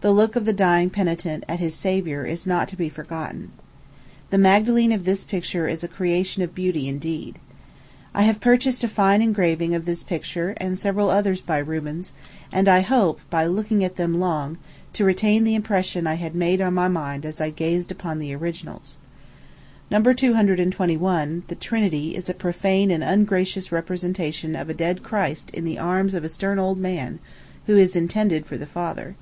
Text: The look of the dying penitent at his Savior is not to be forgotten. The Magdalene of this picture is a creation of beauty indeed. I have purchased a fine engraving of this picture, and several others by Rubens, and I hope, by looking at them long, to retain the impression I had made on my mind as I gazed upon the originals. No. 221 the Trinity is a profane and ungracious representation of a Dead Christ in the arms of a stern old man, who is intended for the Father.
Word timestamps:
The 0.00 0.10
look 0.10 0.34
of 0.34 0.46
the 0.46 0.52
dying 0.52 0.90
penitent 0.90 1.44
at 1.48 1.60
his 1.60 1.76
Savior 1.76 2.24
is 2.24 2.44
not 2.44 2.66
to 2.70 2.76
be 2.76 2.88
forgotten. 2.88 3.52
The 4.30 4.36
Magdalene 4.38 4.90
of 4.90 5.04
this 5.04 5.22
picture 5.22 5.68
is 5.68 5.84
a 5.84 5.86
creation 5.86 6.42
of 6.42 6.56
beauty 6.56 6.88
indeed. 6.88 7.38
I 8.12 8.22
have 8.24 8.40
purchased 8.40 8.82
a 8.82 8.88
fine 8.88 9.22
engraving 9.22 9.76
of 9.76 9.84
this 9.84 10.02
picture, 10.02 10.54
and 10.56 10.76
several 10.76 11.08
others 11.08 11.40
by 11.40 11.58
Rubens, 11.58 12.14
and 12.50 12.68
I 12.68 12.80
hope, 12.80 13.20
by 13.30 13.44
looking 13.46 13.84
at 13.84 13.94
them 13.94 14.18
long, 14.18 14.58
to 14.94 15.04
retain 15.04 15.44
the 15.44 15.54
impression 15.54 16.04
I 16.04 16.14
had 16.14 16.34
made 16.34 16.60
on 16.60 16.74
my 16.74 16.88
mind 16.88 17.24
as 17.24 17.40
I 17.40 17.50
gazed 17.50 17.92
upon 17.92 18.18
the 18.18 18.34
originals. 18.34 18.98
No. 19.88 20.02
221 20.02 21.44
the 21.46 21.54
Trinity 21.54 22.16
is 22.16 22.28
a 22.28 22.34
profane 22.34 22.90
and 22.90 23.04
ungracious 23.04 23.70
representation 23.70 24.56
of 24.56 24.68
a 24.68 24.74
Dead 24.74 25.04
Christ 25.04 25.48
in 25.52 25.64
the 25.64 25.78
arms 25.78 26.14
of 26.14 26.24
a 26.24 26.28
stern 26.28 26.58
old 26.58 26.78
man, 26.80 27.20
who 27.66 27.76
is 27.76 27.94
intended 27.94 28.46
for 28.46 28.58
the 28.58 28.66
Father. 28.66 29.14